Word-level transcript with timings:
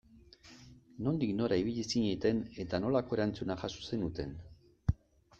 Nondik 1.07 1.33
nora 1.41 1.59
ibili 1.63 1.83
zineten 1.89 2.39
eta 2.63 2.79
nolako 2.85 3.19
erantzuna 3.19 3.57
jaso 3.65 3.83
zenuten? 3.91 4.33